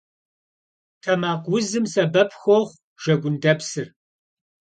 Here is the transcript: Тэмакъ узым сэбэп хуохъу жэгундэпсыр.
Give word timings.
Тэмакъ 1.01 1.45
узым 1.55 1.85
сэбэп 1.93 2.29
хуохъу 2.41 2.79
жэгундэпсыр. 3.01 3.87